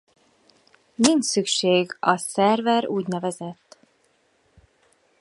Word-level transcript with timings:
Nincs 0.95 1.25
szükség 1.25 1.97
a 1.99 2.17
szerver 2.17 2.87
ú.n. 2.87 3.55